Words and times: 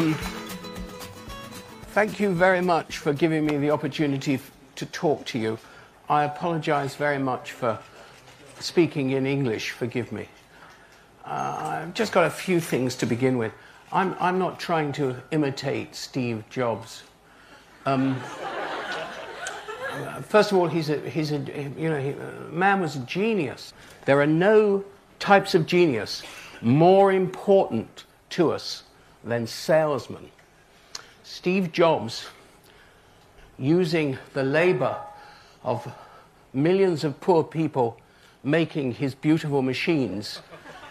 Um, 0.00 0.14
thank 1.92 2.18
you 2.18 2.30
very 2.32 2.62
much 2.62 2.96
for 2.96 3.12
giving 3.12 3.44
me 3.44 3.58
the 3.58 3.70
opportunity 3.70 4.40
to 4.76 4.86
talk 4.86 5.26
to 5.26 5.38
you. 5.38 5.58
I 6.08 6.24
apologize 6.24 6.94
very 6.94 7.18
much 7.18 7.52
for 7.52 7.78
speaking 8.60 9.10
in 9.10 9.26
English. 9.26 9.72
Forgive 9.72 10.10
me. 10.10 10.26
Uh, 11.26 11.82
I've 11.82 11.92
just 11.92 12.12
got 12.12 12.24
a 12.24 12.30
few 12.30 12.60
things 12.60 12.96
to 12.96 13.04
begin 13.04 13.36
with. 13.36 13.52
I'm, 13.92 14.16
I'm 14.18 14.38
not 14.38 14.58
trying 14.58 14.92
to 14.92 15.16
imitate 15.32 15.94
Steve 15.94 16.44
Jobs. 16.48 17.02
Um, 17.84 18.18
uh, 19.92 20.22
first 20.22 20.50
of 20.50 20.56
all, 20.56 20.66
he's 20.66 20.88
a, 20.88 20.98
he's 21.10 21.30
a, 21.30 21.38
you 21.76 21.90
know, 21.90 22.00
he, 22.00 22.12
uh, 22.12 22.48
man 22.50 22.80
was 22.80 22.96
a 22.96 23.00
genius. 23.00 23.74
There 24.06 24.18
are 24.18 24.26
no 24.26 24.82
types 25.18 25.54
of 25.54 25.66
genius 25.66 26.22
more 26.62 27.12
important 27.12 28.04
to 28.30 28.50
us 28.50 28.84
than 29.24 29.46
salesmen. 29.46 30.30
Steve 31.22 31.72
Jobs, 31.72 32.26
using 33.58 34.18
the 34.32 34.42
labor 34.42 34.96
of 35.62 35.92
millions 36.52 37.04
of 37.04 37.20
poor 37.20 37.44
people 37.44 37.98
making 38.42 38.92
his 38.92 39.14
beautiful 39.14 39.62
machines 39.62 40.40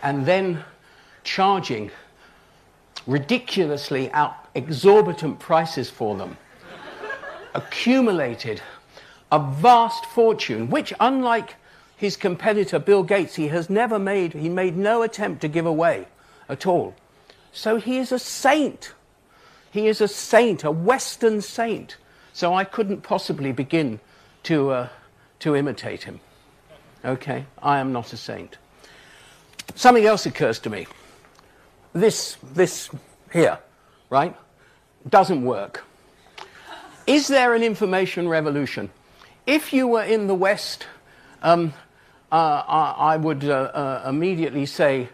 and 0.04 0.26
then 0.26 0.64
charging 1.24 1.92
ridiculously 3.08 4.12
out 4.12 4.36
exorbitant 4.56 5.40
prices 5.40 5.90
for 5.90 6.16
them, 6.16 6.38
accumulated 7.56 8.62
a 9.32 9.40
vast 9.40 10.06
fortune, 10.06 10.70
which, 10.70 10.94
unlike 11.00 11.56
his 11.98 12.16
competitor 12.16 12.80
Bill 12.80 13.04
Gates, 13.04 13.36
he 13.36 13.48
has 13.48 13.70
never 13.70 14.00
made, 14.00 14.34
he 14.34 14.50
made 14.50 14.78
no 14.78 15.02
attempt 15.02 15.42
to 15.42 15.48
give 15.48 15.66
away 15.66 16.08
at 16.48 16.66
all. 16.66 16.96
So 17.52 17.78
he 17.78 17.98
is 17.98 18.12
a 18.12 18.20
saint. 18.20 18.94
He 19.72 19.88
is 19.88 20.02
a 20.02 20.08
saint, 20.08 20.64
a 20.64 20.72
Western 20.72 21.42
saint. 21.42 21.98
So 22.34 22.54
I 22.54 22.64
couldn't 22.64 23.02
possibly 23.02 23.52
begin 23.52 24.00
to, 24.44 24.72
uh, 24.72 24.90
to 25.40 25.56
imitate 25.56 26.04
him. 26.04 26.20
Okay? 27.04 27.46
I 27.62 27.80
am 27.80 27.92
not 27.92 28.14
a 28.14 28.18
saint. 28.18 28.58
Something 29.76 30.06
else 30.06 30.26
occurs 30.26 30.60
to 30.60 30.70
me. 30.70 30.88
This, 31.94 32.38
this 32.54 32.90
here, 33.32 33.60
right, 34.10 34.36
doesn't 35.08 35.44
work. 35.44 35.86
Is 37.08 37.28
there 37.28 37.54
an 37.56 37.64
information 37.64 38.28
revolution? 38.28 38.90
If 39.48 39.74
you 39.74 39.88
were 39.88 40.04
in 40.04 40.28
the 40.28 40.36
West, 40.36 40.86
um, 41.42 41.74
uh, 42.32 42.36
I, 42.68 43.14
I, 43.14 43.18
would 43.18 43.44
uh, 43.44 43.72
uh, 43.74 44.06
immediately 44.08 44.68
say 44.68 45.10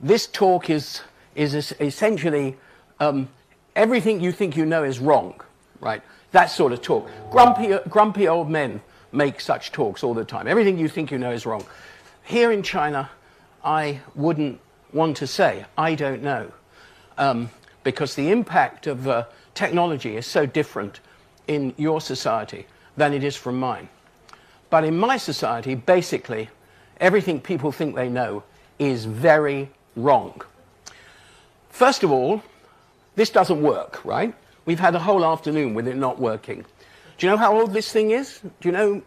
this 0.00 0.26
talk 0.26 0.70
is 0.70 1.02
is 1.40 1.74
essentially 1.80 2.54
um, 3.00 3.28
everything 3.74 4.20
you 4.20 4.30
think 4.30 4.56
you 4.56 4.66
know 4.66 4.84
is 4.84 4.98
wrong, 4.98 5.40
right? 5.80 6.02
That 6.32 6.46
sort 6.46 6.72
of 6.72 6.82
talk. 6.82 7.08
Grumpy, 7.30 7.78
grumpy 7.88 8.28
old 8.28 8.50
men 8.50 8.82
make 9.10 9.40
such 9.40 9.72
talks 9.72 10.04
all 10.04 10.12
the 10.12 10.24
time. 10.24 10.46
Everything 10.46 10.78
you 10.78 10.86
think 10.86 11.10
you 11.10 11.18
know 11.18 11.30
is 11.30 11.46
wrong. 11.46 11.64
Here 12.24 12.52
in 12.52 12.62
China, 12.62 13.10
I 13.64 14.00
wouldn't 14.14 14.60
want 14.92 15.16
to 15.16 15.26
say, 15.26 15.64
I 15.78 15.94
don't 15.94 16.22
know, 16.22 16.52
um, 17.16 17.48
because 17.84 18.14
the 18.14 18.30
impact 18.30 18.86
of 18.86 19.08
uh, 19.08 19.24
technology 19.54 20.16
is 20.16 20.26
so 20.26 20.44
different 20.44 21.00
in 21.48 21.72
your 21.78 22.02
society 22.02 22.66
than 22.98 23.14
it 23.14 23.24
is 23.24 23.34
from 23.34 23.58
mine. 23.58 23.88
But 24.68 24.84
in 24.84 24.98
my 24.98 25.16
society, 25.16 25.74
basically, 25.74 26.50
everything 27.00 27.40
people 27.40 27.72
think 27.72 27.94
they 27.94 28.10
know 28.10 28.42
is 28.78 29.06
very 29.06 29.70
wrong. 29.96 30.42
First 31.80 32.02
of 32.02 32.12
all, 32.12 32.42
this 33.14 33.30
doesn't 33.30 33.62
work, 33.62 34.04
right? 34.04 34.34
We've 34.66 34.78
had 34.78 34.94
a 34.94 34.98
whole 34.98 35.24
afternoon 35.24 35.72
with 35.72 35.88
it 35.88 35.96
not 35.96 36.20
working. 36.20 36.66
Do 37.16 37.26
you 37.26 37.30
know 37.32 37.38
how 37.38 37.58
old 37.58 37.72
this 37.72 37.90
thing 37.90 38.10
is? 38.10 38.40
Do 38.60 38.68
you 38.68 38.72
know, 38.72 39.02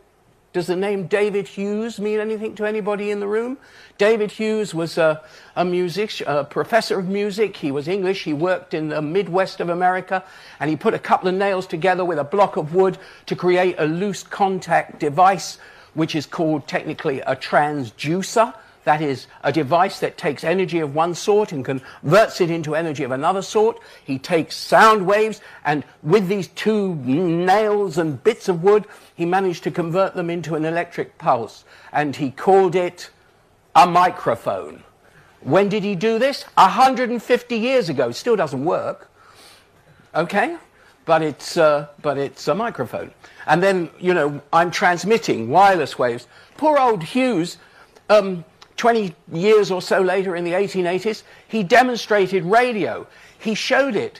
does 0.54 0.66
the 0.66 0.76
name 0.76 1.06
David 1.06 1.48
Hughes 1.48 2.00
mean 2.00 2.20
anything 2.20 2.56
to 2.56 2.66
anybody 2.66 3.12
in 3.12 3.20
the 3.20 3.28
room? 3.28 3.60
David 4.00 4.32
Hughes 4.32 4.74
was 4.74 4.98
a, 4.98 5.22
a 5.56 5.64
music, 5.64 6.24
a 6.26 6.46
professor 6.46 6.98
of 6.98 7.08
music. 7.08 7.56
He 7.56 7.70
was 7.70 7.88
English. 7.88 8.24
He 8.24 8.34
worked 8.34 8.74
in 8.74 8.90
the 8.90 9.04
Midwest 9.04 9.60
of 9.60 9.70
America, 9.70 10.24
and 10.60 10.68
he 10.68 10.76
put 10.76 10.96
a 10.96 11.00
couple 11.00 11.30
of 11.30 11.36
nails 11.36 11.68
together 11.68 12.04
with 12.04 12.18
a 12.18 12.24
block 12.24 12.58
of 12.58 12.74
wood 12.74 12.98
to 13.28 13.36
create 13.36 13.76
a 13.78 13.86
loose 13.86 14.24
contact 14.24 15.00
device, 15.00 15.60
which 15.94 16.16
is 16.16 16.26
called 16.26 16.68
technically 16.68 17.22
a 17.22 17.36
transducer. 17.36 18.52
That 18.84 19.02
is 19.02 19.28
a 19.44 19.52
device 19.52 20.00
that 20.00 20.18
takes 20.18 20.44
energy 20.44 20.80
of 20.80 20.94
one 20.94 21.16
sort 21.16 21.52
and 21.52 21.64
converts 21.64 22.42
it 22.42 22.50
into 22.50 22.76
energy 22.76 23.04
of 23.04 23.12
another 23.12 23.42
sort. 23.42 23.80
He 24.04 24.20
takes 24.20 24.56
sound 24.56 25.06
waves 25.06 25.42
and 25.64 25.84
with 26.02 26.28
these 26.28 26.50
two 26.50 26.96
nails 26.96 27.98
and 27.98 28.22
bits 28.24 28.50
of 28.50 28.64
wood, 28.64 28.86
he 29.16 29.26
managed 29.26 29.64
to 29.64 29.72
convert 29.72 30.16
them 30.16 30.30
into 30.30 30.56
an 30.56 30.66
electric 30.66 31.18
pulse. 31.18 31.64
And 31.92 32.16
he 32.16 32.32
called 32.32 32.76
it 32.76 33.10
a 33.76 33.88
microphone. 33.88 34.84
When 35.42 35.70
did 35.70 35.84
he 35.84 35.96
do 35.96 36.20
this? 36.20 36.44
150 36.56 37.56
years 37.56 37.90
ago. 37.90 38.12
Still 38.12 38.36
doesn't 38.36 38.64
work. 38.64 39.10
Okay? 40.16 40.58
But 41.06 41.22
it's, 41.22 41.58
uh, 41.58 41.88
but 42.02 42.18
it's 42.18 42.48
a 42.48 42.56
microphone. 42.56 43.12
And 43.46 43.62
then, 43.62 43.90
you 44.00 44.14
know, 44.14 44.42
I'm 44.54 44.72
transmitting 44.72 45.50
wireless 45.50 46.00
waves. 46.00 46.28
Poor 46.58 46.78
old 46.78 47.04
Hughes. 47.04 47.58
Um, 48.10 48.46
20 48.84 49.16
years 49.32 49.72
or 49.72 49.82
so 49.82 50.02
later 50.02 50.36
in 50.36 50.44
the 50.44 50.52
1880s, 50.52 51.24
he 51.48 51.64
demonstrated 51.64 52.44
radio. 52.44 53.08
He 53.40 53.56
showed 53.56 53.96
it 53.96 54.20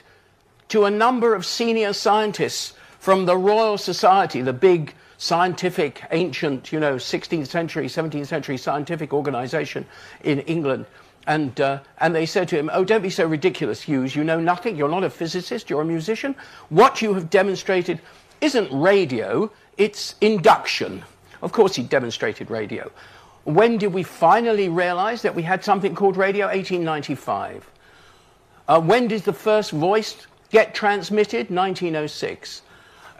to 0.68 0.86
a 0.86 0.90
number 0.90 1.34
of 1.34 1.44
senior 1.44 1.92
scientists 1.92 2.72
from 2.98 3.26
the 3.26 3.36
Royal 3.36 3.76
Society, 3.76 4.40
the 4.40 4.54
big 4.54 4.94
scientific, 5.18 6.02
ancient, 6.12 6.72
you 6.72 6.80
know, 6.80 6.94
16th 6.94 7.46
century, 7.46 7.88
17th 7.88 8.26
century 8.26 8.56
scientific 8.56 9.12
organization 9.12 9.84
in 10.22 10.40
England. 10.40 10.86
And, 11.26 11.60
uh, 11.60 11.80
and 11.98 12.14
they 12.14 12.24
said 12.24 12.48
to 12.48 12.58
him, 12.58 12.70
Oh, 12.72 12.84
don't 12.86 13.02
be 13.02 13.10
so 13.10 13.26
ridiculous, 13.26 13.82
Hughes. 13.82 14.16
You 14.16 14.24
know 14.24 14.40
nothing. 14.40 14.76
You're 14.76 14.88
not 14.88 15.04
a 15.04 15.10
physicist. 15.10 15.68
You're 15.68 15.82
a 15.82 15.84
musician. 15.84 16.34
What 16.70 17.02
you 17.02 17.12
have 17.12 17.28
demonstrated 17.28 18.00
isn't 18.40 18.72
radio, 18.72 19.52
it's 19.76 20.14
induction. 20.22 21.04
Of 21.42 21.52
course, 21.52 21.76
he 21.76 21.82
demonstrated 21.82 22.50
radio. 22.50 22.90
When 23.44 23.76
did 23.76 23.92
we 23.92 24.02
finally 24.02 24.68
realize 24.68 25.22
that 25.22 25.34
we 25.34 25.42
had 25.42 25.62
something 25.62 25.94
called 25.94 26.16
radio? 26.16 26.46
1895. 26.46 27.70
Uh, 28.66 28.80
when 28.80 29.06
did 29.08 29.22
the 29.22 29.32
first 29.32 29.70
voice 29.70 30.26
get 30.50 30.74
transmitted? 30.74 31.50
1906. 31.50 32.62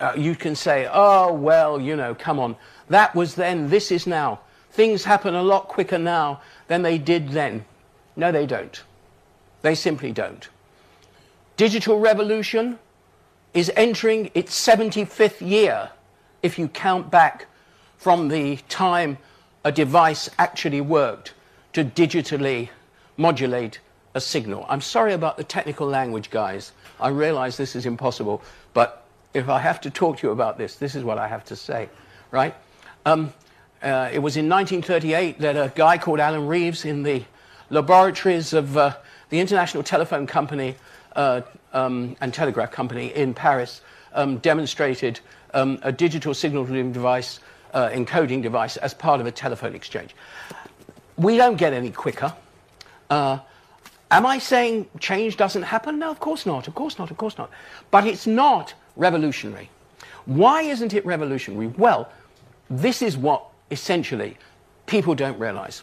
Uh, 0.00 0.12
you 0.16 0.34
can 0.34 0.54
say, 0.56 0.88
oh, 0.92 1.32
well, 1.32 1.80
you 1.80 1.94
know, 1.94 2.14
come 2.14 2.38
on. 2.38 2.56
That 2.88 3.14
was 3.14 3.34
then, 3.34 3.68
this 3.68 3.92
is 3.92 4.06
now. 4.06 4.40
Things 4.70 5.04
happen 5.04 5.34
a 5.34 5.42
lot 5.42 5.68
quicker 5.68 5.98
now 5.98 6.40
than 6.68 6.82
they 6.82 6.98
did 6.98 7.28
then. 7.28 7.64
No, 8.16 8.32
they 8.32 8.46
don't. 8.46 8.82
They 9.62 9.74
simply 9.74 10.10
don't. 10.10 10.48
Digital 11.56 12.00
revolution 12.00 12.78
is 13.52 13.70
entering 13.76 14.30
its 14.34 14.58
75th 14.66 15.46
year 15.48 15.90
if 16.42 16.58
you 16.58 16.68
count 16.68 17.10
back 17.10 17.46
from 17.96 18.28
the 18.28 18.56
time 18.68 19.16
a 19.64 19.72
device 19.72 20.28
actually 20.38 20.80
worked 20.80 21.32
to 21.72 21.84
digitally 21.84 22.68
modulate 23.16 23.80
a 24.14 24.20
signal. 24.20 24.64
I'm 24.68 24.80
sorry 24.80 25.12
about 25.12 25.36
the 25.36 25.44
technical 25.44 25.86
language, 25.86 26.30
guys. 26.30 26.72
I 27.00 27.08
realize 27.08 27.56
this 27.56 27.74
is 27.74 27.86
impossible, 27.86 28.42
but 28.72 29.04
if 29.32 29.48
I 29.48 29.58
have 29.58 29.80
to 29.82 29.90
talk 29.90 30.18
to 30.18 30.26
you 30.26 30.32
about 30.32 30.58
this, 30.58 30.76
this 30.76 30.94
is 30.94 31.02
what 31.02 31.18
I 31.18 31.26
have 31.26 31.44
to 31.46 31.56
say, 31.56 31.88
right? 32.30 32.54
Um, 33.04 33.32
uh, 33.82 34.10
it 34.12 34.20
was 34.20 34.36
in 34.36 34.48
1938 34.48 35.40
that 35.40 35.56
a 35.56 35.72
guy 35.74 35.98
called 35.98 36.20
Alan 36.20 36.46
Reeves 36.46 36.84
in 36.84 37.02
the 37.02 37.24
laboratories 37.70 38.52
of 38.52 38.76
uh, 38.76 38.94
the 39.30 39.40
International 39.40 39.82
Telephone 39.82 40.26
Company 40.26 40.76
uh, 41.16 41.42
um, 41.72 42.16
and 42.20 42.32
Telegraph 42.32 42.70
Company 42.70 43.08
in 43.14 43.34
Paris 43.34 43.80
um, 44.12 44.38
demonstrated 44.38 45.20
um, 45.52 45.78
a 45.82 45.90
digital 45.90 46.34
signal 46.34 46.64
device 46.64 47.40
uh, 47.74 47.90
encoding 47.90 48.42
device 48.42 48.76
as 48.78 48.94
part 48.94 49.20
of 49.20 49.26
a 49.26 49.32
telephone 49.32 49.74
exchange. 49.74 50.14
We 51.16 51.36
don't 51.36 51.56
get 51.56 51.72
any 51.72 51.90
quicker. 51.90 52.32
Uh, 53.10 53.38
am 54.10 54.24
I 54.24 54.38
saying 54.38 54.88
change 55.00 55.36
doesn't 55.36 55.62
happen? 55.62 55.98
No, 55.98 56.10
of 56.10 56.20
course 56.20 56.46
not, 56.46 56.68
of 56.68 56.74
course 56.74 56.98
not, 56.98 57.10
of 57.10 57.16
course 57.16 57.36
not. 57.36 57.50
But 57.90 58.06
it's 58.06 58.26
not 58.26 58.74
revolutionary. 58.96 59.68
Why 60.24 60.62
isn't 60.62 60.94
it 60.94 61.04
revolutionary? 61.04 61.66
Well, 61.66 62.08
this 62.70 63.02
is 63.02 63.16
what 63.16 63.44
essentially 63.70 64.36
people 64.86 65.14
don't 65.14 65.38
realize. 65.38 65.82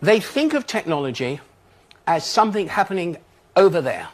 They 0.00 0.20
think 0.20 0.54
of 0.54 0.66
technology 0.66 1.40
as 2.06 2.24
something 2.24 2.68
happening 2.68 3.16
over 3.56 3.80
there. 3.80 4.08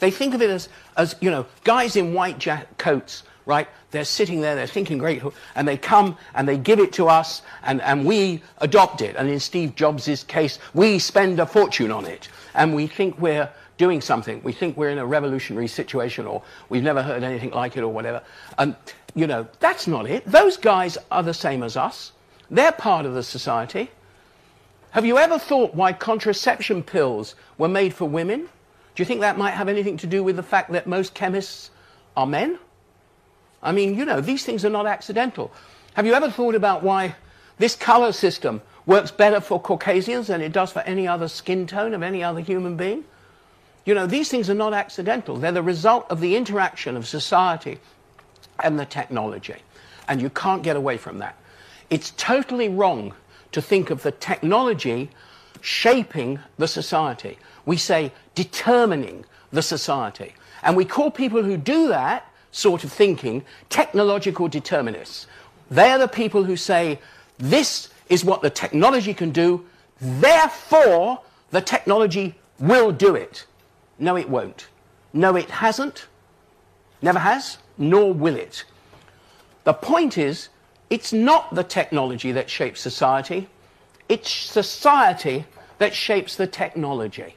They 0.00 0.10
think 0.10 0.34
of 0.34 0.42
it 0.42 0.50
as, 0.50 0.68
as 0.96 1.14
you 1.20 1.30
know, 1.30 1.46
guys 1.62 1.94
in 1.94 2.12
white 2.12 2.44
coats 2.78 3.22
right? 3.50 3.68
They're 3.90 4.04
sitting 4.04 4.40
there, 4.40 4.54
they're 4.54 4.66
thinking 4.66 4.96
great, 4.96 5.22
and 5.56 5.66
they 5.66 5.76
come 5.76 6.16
and 6.34 6.48
they 6.48 6.56
give 6.56 6.78
it 6.78 6.92
to 6.94 7.08
us, 7.08 7.42
and, 7.64 7.82
and 7.82 8.06
we 8.06 8.42
adopt 8.58 9.02
it. 9.02 9.16
And 9.16 9.28
in 9.28 9.40
Steve 9.40 9.74
Jobs' 9.74 10.24
case, 10.24 10.60
we 10.72 11.00
spend 11.00 11.40
a 11.40 11.46
fortune 11.46 11.90
on 11.90 12.06
it, 12.06 12.28
and 12.54 12.74
we 12.74 12.86
think 12.86 13.18
we're 13.18 13.50
doing 13.76 14.00
something. 14.00 14.40
We 14.44 14.52
think 14.52 14.76
we're 14.76 14.90
in 14.90 14.98
a 14.98 15.06
revolutionary 15.06 15.66
situation 15.66 16.26
or 16.26 16.42
we've 16.68 16.82
never 16.82 17.02
heard 17.02 17.22
anything 17.22 17.50
like 17.50 17.78
it 17.78 17.82
or 17.82 17.88
whatever. 17.88 18.22
And, 18.58 18.76
you 19.14 19.26
know, 19.26 19.48
that's 19.58 19.86
not 19.86 20.04
it. 20.04 20.22
Those 20.26 20.58
guys 20.58 20.98
are 21.10 21.22
the 21.22 21.32
same 21.32 21.62
as 21.62 21.78
us. 21.78 22.12
They're 22.50 22.72
part 22.72 23.06
of 23.06 23.14
the 23.14 23.22
society. 23.22 23.90
Have 24.90 25.06
you 25.06 25.16
ever 25.16 25.38
thought 25.38 25.74
why 25.74 25.94
contraception 25.94 26.82
pills 26.82 27.34
were 27.56 27.68
made 27.68 27.94
for 27.94 28.06
women? 28.06 28.40
Do 28.40 29.02
you 29.02 29.06
think 29.06 29.20
that 29.20 29.38
might 29.38 29.52
have 29.52 29.68
anything 29.68 29.96
to 29.98 30.06
do 30.06 30.22
with 30.22 30.36
the 30.36 30.42
fact 30.42 30.72
that 30.72 30.86
most 30.86 31.14
chemists 31.14 31.70
are 32.18 32.26
men? 32.26 32.58
I 33.62 33.72
mean, 33.72 33.94
you 33.96 34.04
know, 34.04 34.20
these 34.20 34.44
things 34.44 34.64
are 34.64 34.70
not 34.70 34.86
accidental. 34.86 35.52
Have 35.94 36.06
you 36.06 36.14
ever 36.14 36.30
thought 36.30 36.54
about 36.54 36.82
why 36.82 37.16
this 37.58 37.76
color 37.76 38.12
system 38.12 38.62
works 38.86 39.10
better 39.10 39.40
for 39.40 39.60
Caucasians 39.60 40.28
than 40.28 40.40
it 40.40 40.52
does 40.52 40.72
for 40.72 40.80
any 40.80 41.06
other 41.06 41.28
skin 41.28 41.66
tone 41.66 41.94
of 41.94 42.02
any 42.02 42.24
other 42.24 42.40
human 42.40 42.76
being? 42.76 43.04
You 43.84 43.94
know, 43.94 44.06
these 44.06 44.28
things 44.28 44.48
are 44.48 44.54
not 44.54 44.72
accidental. 44.72 45.36
They're 45.36 45.52
the 45.52 45.62
result 45.62 46.06
of 46.10 46.20
the 46.20 46.36
interaction 46.36 46.96
of 46.96 47.06
society 47.06 47.78
and 48.62 48.78
the 48.78 48.86
technology. 48.86 49.56
And 50.08 50.20
you 50.20 50.30
can't 50.30 50.62
get 50.62 50.76
away 50.76 50.96
from 50.96 51.18
that. 51.18 51.36
It's 51.88 52.12
totally 52.12 52.68
wrong 52.68 53.14
to 53.52 53.60
think 53.60 53.90
of 53.90 54.02
the 54.02 54.12
technology 54.12 55.10
shaping 55.60 56.38
the 56.56 56.68
society. 56.68 57.38
We 57.66 57.76
say 57.76 58.12
determining 58.34 59.24
the 59.52 59.62
society. 59.62 60.34
And 60.62 60.76
we 60.76 60.84
call 60.84 61.10
people 61.10 61.42
who 61.42 61.56
do 61.56 61.88
that 61.88 62.29
sort 62.52 62.84
of 62.84 62.92
thinking 62.92 63.44
technological 63.68 64.48
determinists. 64.48 65.26
They're 65.70 65.98
the 65.98 66.08
people 66.08 66.44
who 66.44 66.56
say, 66.56 66.98
this 67.38 67.90
is 68.08 68.24
what 68.24 68.42
the 68.42 68.50
technology 68.50 69.14
can 69.14 69.30
do, 69.30 69.64
therefore 70.00 71.20
the 71.50 71.60
technology 71.60 72.34
will 72.58 72.92
do 72.92 73.14
it. 73.14 73.46
No, 73.98 74.16
it 74.16 74.28
won't. 74.28 74.68
No, 75.12 75.36
it 75.36 75.50
hasn't, 75.50 76.06
never 77.02 77.18
has, 77.18 77.58
nor 77.78 78.12
will 78.12 78.36
it. 78.36 78.64
The 79.64 79.74
point 79.74 80.18
is, 80.18 80.48
it's 80.88 81.12
not 81.12 81.54
the 81.54 81.64
technology 81.64 82.32
that 82.32 82.50
shapes 82.50 82.80
society, 82.80 83.48
it's 84.08 84.30
society 84.30 85.44
that 85.78 85.94
shapes 85.94 86.36
the 86.36 86.46
technology, 86.46 87.36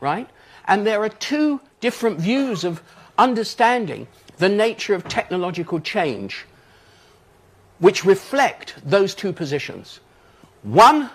right? 0.00 0.28
And 0.66 0.86
there 0.86 1.02
are 1.02 1.08
two 1.08 1.60
different 1.80 2.20
views 2.20 2.64
of 2.64 2.82
understanding 3.18 4.06
the 4.42 4.48
nature 4.48 4.92
of 4.92 5.06
technological 5.06 5.78
change 5.78 6.46
which 7.78 8.04
reflect 8.04 8.74
those 8.84 9.14
two 9.14 9.32
positions. 9.32 10.00
One 10.64 11.10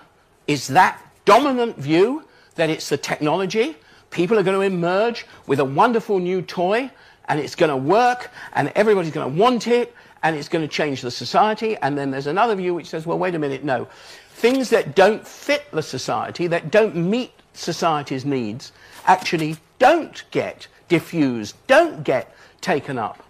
is 0.46 0.68
that 0.68 1.02
dominant 1.26 1.76
view 1.76 2.24
that 2.54 2.70
it's 2.70 2.88
the 2.88 2.96
technology. 2.96 3.76
People 4.08 4.38
are 4.38 4.42
going 4.42 4.58
to 4.58 4.64
emerge 4.64 5.26
with 5.46 5.60
a 5.60 5.64
wonderful 5.64 6.18
new 6.18 6.40
toy 6.40 6.90
and 7.28 7.38
it's 7.38 7.54
going 7.54 7.68
to 7.68 7.76
work 7.76 8.30
and 8.54 8.72
everybody's 8.74 9.12
going 9.12 9.30
to 9.30 9.38
want 9.38 9.66
it 9.66 9.94
and 10.22 10.34
it's 10.34 10.48
going 10.48 10.66
to 10.66 10.74
change 10.80 11.02
the 11.02 11.10
society. 11.10 11.76
And 11.76 11.98
then 11.98 12.10
there's 12.10 12.28
another 12.28 12.54
view 12.54 12.72
which 12.72 12.86
says, 12.86 13.04
well, 13.04 13.18
wait 13.18 13.34
a 13.34 13.38
minute, 13.38 13.62
no. 13.62 13.88
Things 14.36 14.70
that 14.70 14.96
don't 14.96 15.26
fit 15.26 15.70
the 15.70 15.82
society, 15.82 16.46
that 16.46 16.70
don't 16.70 16.96
meet 16.96 17.32
society's 17.52 18.24
needs, 18.24 18.72
actually 19.04 19.58
don't 19.78 20.24
get 20.30 20.66
diffused, 20.88 21.56
don't 21.66 22.04
get 22.04 22.34
taken 22.60 22.98
up, 22.98 23.22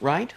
right? 0.00 0.34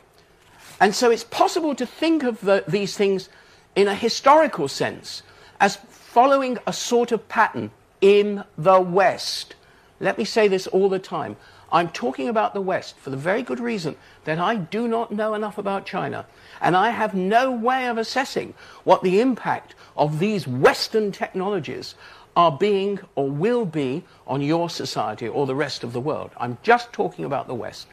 And 0.79 0.95
so 0.95 1.11
it's 1.11 1.23
possible 1.23 1.75
to 1.75 1.85
think 1.85 2.23
of 2.23 2.41
the, 2.41 2.63
these 2.67 2.95
things 2.95 3.29
in 3.75 3.87
a 3.87 3.95
historical 3.95 4.67
sense 4.67 5.23
as 5.59 5.75
following 5.89 6.57
a 6.65 6.73
sort 6.73 7.11
of 7.11 7.27
pattern 7.27 7.71
in 8.01 8.43
the 8.57 8.79
West. 8.79 9.55
Let 9.99 10.17
me 10.17 10.25
say 10.25 10.47
this 10.47 10.67
all 10.67 10.89
the 10.89 10.99
time. 10.99 11.35
I'm 11.71 11.89
talking 11.89 12.27
about 12.27 12.53
the 12.53 12.61
West 12.61 12.97
for 12.97 13.09
the 13.09 13.17
very 13.17 13.43
good 13.43 13.59
reason 13.59 13.95
that 14.23 14.39
I 14.39 14.55
do 14.55 14.87
not 14.87 15.11
know 15.11 15.33
enough 15.33 15.57
about 15.57 15.85
China. 15.85 16.25
And 16.61 16.75
I 16.75 16.89
have 16.89 17.13
no 17.13 17.51
way 17.51 17.87
of 17.87 17.97
assessing 17.97 18.53
what 18.83 19.03
the 19.03 19.21
impact 19.21 19.75
of 19.95 20.19
these 20.19 20.47
Western 20.47 21.11
technologies 21.11 21.95
are 22.35 22.51
being 22.51 22.99
or 23.15 23.29
will 23.29 23.65
be 23.65 24.03
on 24.25 24.41
your 24.41 24.69
society 24.69 25.27
or 25.27 25.45
the 25.45 25.55
rest 25.55 25.83
of 25.83 25.93
the 25.93 25.99
world. 25.99 26.31
I'm 26.37 26.57
just 26.63 26.91
talking 26.93 27.25
about 27.25 27.47
the 27.47 27.53
West. 27.55 27.87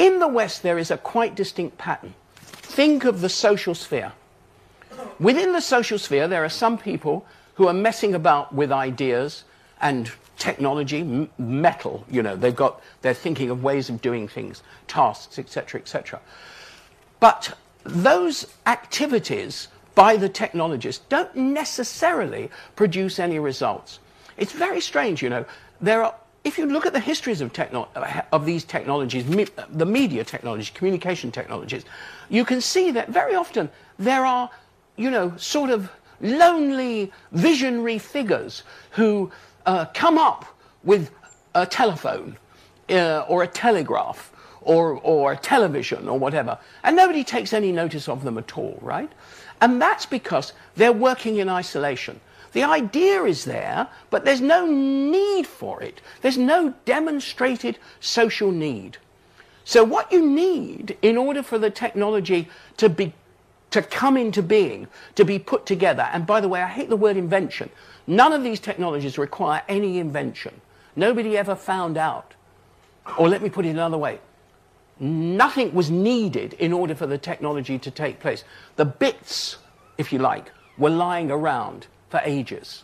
In 0.00 0.18
the 0.18 0.28
West, 0.28 0.62
there 0.62 0.78
is 0.78 0.90
a 0.90 0.96
quite 0.96 1.34
distinct 1.34 1.76
pattern. 1.76 2.14
Think 2.40 3.04
of 3.04 3.20
the 3.20 3.28
social 3.28 3.74
sphere. 3.74 4.12
Within 5.18 5.52
the 5.52 5.60
social 5.60 5.98
sphere, 5.98 6.26
there 6.26 6.42
are 6.42 6.48
some 6.48 6.78
people 6.78 7.26
who 7.56 7.68
are 7.68 7.74
messing 7.74 8.14
about 8.14 8.54
with 8.54 8.72
ideas 8.72 9.44
and 9.78 10.10
technology, 10.38 11.28
metal, 11.36 12.06
you 12.10 12.22
know, 12.22 12.34
they've 12.34 12.56
got, 12.56 12.80
they're 13.02 13.12
thinking 13.12 13.50
of 13.50 13.62
ways 13.62 13.90
of 13.90 14.00
doing 14.00 14.26
things, 14.26 14.62
tasks, 14.88 15.38
etc., 15.38 15.78
etc. 15.78 16.18
But 17.20 17.54
those 17.84 18.46
activities 18.64 19.68
by 19.94 20.16
the 20.16 20.30
technologists 20.30 21.04
don't 21.10 21.36
necessarily 21.36 22.48
produce 22.74 23.18
any 23.18 23.38
results. 23.38 23.98
It's 24.38 24.52
very 24.52 24.80
strange, 24.80 25.22
you 25.22 25.28
know. 25.28 25.44
There 25.82 26.02
are 26.02 26.14
if 26.44 26.56
you 26.56 26.66
look 26.66 26.86
at 26.86 26.92
the 26.92 27.00
histories 27.00 27.40
of, 27.40 27.52
techno- 27.52 27.88
of 28.32 28.46
these 28.46 28.64
technologies, 28.64 29.26
me- 29.26 29.46
the 29.70 29.86
media 29.86 30.24
technologies, 30.24 30.70
communication 30.70 31.30
technologies, 31.30 31.84
you 32.28 32.44
can 32.44 32.60
see 32.60 32.90
that 32.92 33.08
very 33.08 33.34
often 33.34 33.68
there 33.98 34.24
are, 34.24 34.50
you 34.96 35.10
know, 35.10 35.36
sort 35.36 35.70
of 35.70 35.90
lonely 36.20 37.12
visionary 37.32 37.98
figures 37.98 38.62
who 38.90 39.30
uh, 39.66 39.84
come 39.94 40.18
up 40.18 40.46
with 40.84 41.10
a 41.54 41.66
telephone 41.66 42.36
uh, 42.88 43.24
or 43.28 43.42
a 43.42 43.46
telegraph 43.46 44.32
or, 44.62 44.94
or 45.00 45.32
a 45.32 45.36
television 45.36 46.08
or 46.08 46.18
whatever, 46.18 46.58
and 46.84 46.96
nobody 46.96 47.24
takes 47.24 47.52
any 47.52 47.72
notice 47.72 48.08
of 48.08 48.24
them 48.24 48.38
at 48.38 48.56
all, 48.56 48.78
right? 48.82 49.10
And 49.60 49.80
that's 49.80 50.06
because 50.06 50.52
they're 50.76 50.92
working 50.92 51.36
in 51.36 51.48
isolation. 51.48 52.20
The 52.52 52.64
idea 52.64 53.24
is 53.24 53.44
there, 53.44 53.88
but 54.10 54.24
there's 54.24 54.40
no 54.40 54.66
need 54.66 55.46
for 55.46 55.82
it. 55.82 56.00
There's 56.20 56.38
no 56.38 56.74
demonstrated 56.84 57.78
social 58.00 58.50
need. 58.50 58.98
So 59.64 59.84
what 59.84 60.10
you 60.10 60.26
need 60.26 60.96
in 61.00 61.16
order 61.16 61.42
for 61.42 61.58
the 61.58 61.70
technology 61.70 62.48
to 62.78 62.88
be 62.88 63.14
to 63.70 63.82
come 63.82 64.16
into 64.16 64.42
being, 64.42 64.88
to 65.14 65.24
be 65.24 65.38
put 65.38 65.64
together, 65.64 66.08
and 66.12 66.26
by 66.26 66.40
the 66.40 66.48
way, 66.48 66.60
I 66.60 66.66
hate 66.66 66.88
the 66.88 66.96
word 66.96 67.16
invention. 67.16 67.70
None 68.04 68.32
of 68.32 68.42
these 68.42 68.58
technologies 68.58 69.16
require 69.16 69.62
any 69.68 70.00
invention. 70.00 70.60
Nobody 70.96 71.38
ever 71.38 71.54
found 71.54 71.96
out. 71.96 72.34
Or 73.16 73.28
let 73.28 73.42
me 73.42 73.48
put 73.48 73.64
it 73.64 73.68
another 73.68 73.96
way. 73.96 74.18
Nothing 74.98 75.72
was 75.72 75.88
needed 75.88 76.54
in 76.54 76.72
order 76.72 76.96
for 76.96 77.06
the 77.06 77.16
technology 77.16 77.78
to 77.78 77.90
take 77.92 78.18
place. 78.18 78.42
The 78.74 78.84
bits, 78.84 79.58
if 79.98 80.12
you 80.12 80.18
like, 80.18 80.50
were 80.76 80.90
lying 80.90 81.30
around 81.30 81.86
for 82.10 82.20
ages, 82.24 82.82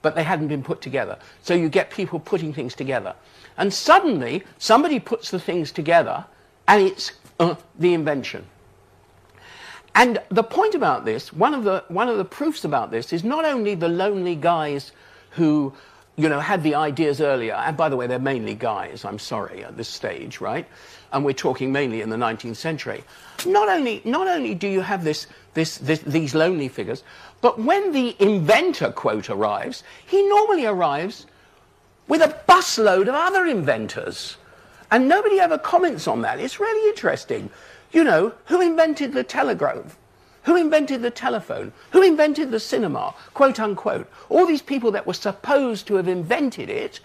but 0.00 0.14
they 0.14 0.22
hadn't 0.22 0.48
been 0.48 0.62
put 0.62 0.80
together. 0.80 1.18
So 1.42 1.54
you 1.54 1.68
get 1.68 1.90
people 1.90 2.18
putting 2.18 2.52
things 2.52 2.74
together. 2.74 3.14
And 3.58 3.72
suddenly, 3.72 4.44
somebody 4.58 4.98
puts 4.98 5.30
the 5.30 5.40
things 5.40 5.70
together, 5.72 6.24
and 6.66 6.82
it's 6.82 7.12
uh, 7.38 7.56
the 7.78 7.92
invention. 7.92 8.46
And 9.94 10.22
the 10.30 10.44
point 10.44 10.74
about 10.74 11.04
this, 11.04 11.32
one 11.32 11.52
of 11.52 11.64
the, 11.64 11.84
one 11.88 12.08
of 12.08 12.16
the 12.16 12.24
proofs 12.24 12.64
about 12.64 12.90
this, 12.90 13.12
is 13.12 13.24
not 13.24 13.44
only 13.44 13.74
the 13.74 13.88
lonely 13.88 14.36
guys 14.36 14.92
who 15.30 15.74
you 16.20 16.28
know, 16.28 16.38
had 16.38 16.62
the 16.62 16.74
ideas 16.74 17.20
earlier, 17.20 17.54
and 17.54 17.76
by 17.76 17.88
the 17.88 17.96
way, 17.96 18.06
they're 18.06 18.18
mainly 18.18 18.54
guys, 18.54 19.04
I'm 19.04 19.18
sorry, 19.18 19.64
at 19.64 19.76
this 19.76 19.88
stage, 19.88 20.40
right? 20.40 20.66
And 21.12 21.24
we're 21.24 21.32
talking 21.32 21.72
mainly 21.72 22.02
in 22.02 22.10
the 22.10 22.16
19th 22.16 22.56
century. 22.56 23.02
Not 23.46 23.68
only, 23.68 24.02
not 24.04 24.28
only 24.28 24.54
do 24.54 24.68
you 24.68 24.82
have 24.82 25.02
this, 25.02 25.26
this, 25.54 25.78
this, 25.78 26.00
these 26.00 26.34
lonely 26.34 26.68
figures, 26.68 27.04
but 27.40 27.58
when 27.58 27.92
the 27.92 28.14
inventor 28.18 28.92
quote 28.92 29.30
arrives, 29.30 29.82
he 30.06 30.28
normally 30.28 30.66
arrives 30.66 31.26
with 32.06 32.20
a 32.20 32.36
busload 32.46 33.08
of 33.08 33.14
other 33.14 33.46
inventors. 33.46 34.36
And 34.90 35.08
nobody 35.08 35.40
ever 35.40 35.56
comments 35.56 36.06
on 36.06 36.20
that. 36.22 36.38
It's 36.38 36.60
really 36.60 36.90
interesting. 36.90 37.48
You 37.92 38.04
know, 38.04 38.34
who 38.46 38.60
invented 38.60 39.14
the 39.14 39.24
telegraph? 39.24 39.96
Who 40.44 40.56
invented 40.56 41.02
the 41.02 41.10
telephone? 41.10 41.72
Who 41.90 42.02
invented 42.02 42.50
the 42.50 42.60
cinema? 42.60 43.14
Quote 43.34 43.60
unquote. 43.60 44.10
All 44.28 44.46
these 44.46 44.62
people 44.62 44.90
that 44.92 45.06
were 45.06 45.14
supposed 45.14 45.86
to 45.86 45.96
have 45.96 46.08
invented 46.08 46.70
it 46.70 47.00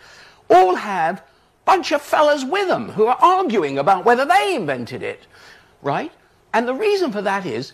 all 0.49 0.75
have 0.75 1.17
a 1.17 1.23
bunch 1.65 1.91
of 1.91 2.01
fellas 2.01 2.45
with 2.45 2.67
them 2.67 2.89
who 2.89 3.07
are 3.07 3.17
arguing 3.21 3.77
about 3.77 4.05
whether 4.05 4.25
they 4.25 4.55
invented 4.55 5.03
it. 5.03 5.25
Right? 5.81 6.11
And 6.53 6.67
the 6.67 6.73
reason 6.73 7.11
for 7.11 7.21
that 7.21 7.45
is 7.45 7.73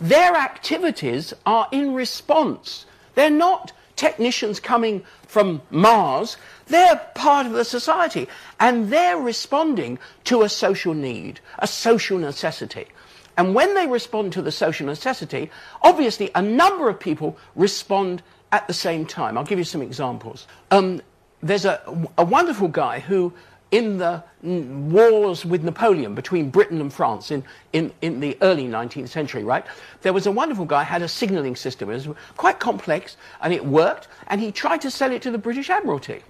their 0.00 0.34
activities 0.34 1.32
are 1.46 1.68
in 1.70 1.94
response. 1.94 2.86
They're 3.14 3.30
not 3.30 3.72
technicians 3.94 4.58
coming 4.58 5.04
from 5.28 5.62
Mars. 5.70 6.36
They're 6.66 7.00
part 7.14 7.46
of 7.46 7.52
the 7.52 7.64
society. 7.64 8.26
And 8.58 8.90
they're 8.90 9.18
responding 9.18 9.98
to 10.24 10.42
a 10.42 10.48
social 10.48 10.94
need, 10.94 11.38
a 11.58 11.66
social 11.68 12.18
necessity. 12.18 12.88
And 13.36 13.54
when 13.54 13.74
they 13.74 13.86
respond 13.86 14.32
to 14.34 14.42
the 14.42 14.52
social 14.52 14.86
necessity, 14.86 15.50
obviously 15.82 16.30
a 16.34 16.42
number 16.42 16.88
of 16.88 17.00
people 17.00 17.36
respond 17.54 18.22
at 18.52 18.66
the 18.66 18.74
same 18.74 19.06
time. 19.06 19.38
I'll 19.38 19.44
give 19.44 19.58
you 19.58 19.64
some 19.64 19.82
examples. 19.82 20.46
Um, 20.70 21.00
there's 21.42 21.64
a, 21.64 21.80
a 22.18 22.24
wonderful 22.24 22.68
guy 22.68 23.00
who, 23.00 23.32
in 23.70 23.96
the 23.96 24.22
wars 24.42 25.44
with 25.44 25.64
Napoleon 25.64 26.14
between 26.14 26.50
Britain 26.50 26.80
and 26.80 26.92
France 26.92 27.30
in, 27.30 27.42
in, 27.72 27.90
in 28.02 28.20
the 28.20 28.36
early 28.42 28.66
19th 28.66 29.08
century, 29.08 29.42
right? 29.42 29.64
There 30.02 30.12
was 30.12 30.26
a 30.26 30.30
wonderful 30.30 30.66
guy 30.66 30.82
had 30.82 31.00
a 31.00 31.08
signaling 31.08 31.56
system. 31.56 31.90
It 31.90 31.94
was 31.94 32.08
quite 32.36 32.60
complex 32.60 33.16
and 33.40 33.52
it 33.52 33.64
worked, 33.64 34.08
and 34.28 34.40
he 34.40 34.52
tried 34.52 34.82
to 34.82 34.90
sell 34.90 35.10
it 35.10 35.22
to 35.22 35.30
the 35.30 35.38
British 35.38 35.70
Admiralty. 35.70 36.22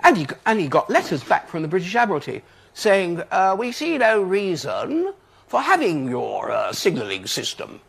And 0.00 0.16
he, 0.16 0.26
and 0.46 0.60
he 0.60 0.68
got 0.68 0.88
letters 0.88 1.24
back 1.24 1.48
from 1.48 1.62
the 1.62 1.68
British 1.68 1.94
Admiralty 1.94 2.42
saying, 2.72 3.22
uh, 3.30 3.56
We 3.58 3.72
see 3.72 3.98
no 3.98 4.22
reason 4.22 5.12
for 5.54 5.60
having 5.60 6.08
your 6.08 6.50
uh, 6.50 6.72
signaling 6.72 7.28
system. 7.28 7.80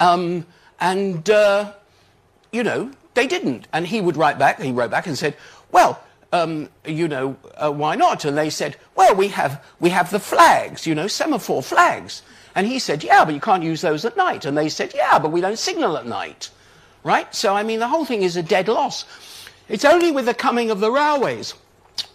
Um, 0.00 0.44
and, 0.80 1.30
uh, 1.30 1.72
you 2.50 2.64
know, 2.64 2.90
they 3.14 3.28
didn't. 3.28 3.68
And 3.72 3.86
he 3.86 4.00
would 4.00 4.16
write 4.16 4.36
back, 4.36 4.60
he 4.60 4.72
wrote 4.72 4.90
back 4.90 5.06
and 5.06 5.16
said, 5.16 5.36
Well, 5.70 6.02
um, 6.32 6.68
you 6.84 7.06
know, 7.06 7.36
uh, 7.56 7.70
why 7.70 7.94
not? 7.94 8.24
And 8.24 8.36
they 8.36 8.50
said, 8.50 8.78
Well, 8.96 9.14
we 9.14 9.28
have, 9.28 9.64
we 9.78 9.90
have 9.90 10.10
the 10.10 10.18
flags, 10.18 10.88
you 10.88 10.94
know, 10.96 11.06
semaphore 11.06 11.62
flags. 11.62 12.22
And 12.56 12.66
he 12.66 12.80
said, 12.80 13.04
Yeah, 13.04 13.24
but 13.24 13.34
you 13.34 13.40
can't 13.40 13.62
use 13.62 13.80
those 13.80 14.04
at 14.04 14.16
night. 14.16 14.44
And 14.44 14.58
they 14.58 14.68
said, 14.68 14.90
Yeah, 14.92 15.20
but 15.20 15.30
we 15.30 15.40
don't 15.40 15.56
signal 15.56 15.96
at 15.96 16.06
night. 16.06 16.50
Right? 17.04 17.32
So, 17.32 17.54
I 17.54 17.62
mean, 17.62 17.78
the 17.78 17.86
whole 17.86 18.04
thing 18.04 18.22
is 18.22 18.36
a 18.36 18.42
dead 18.42 18.66
loss. 18.66 19.04
It's 19.68 19.84
only 19.84 20.10
with 20.10 20.26
the 20.26 20.34
coming 20.34 20.72
of 20.72 20.80
the 20.80 20.90
railways, 20.90 21.54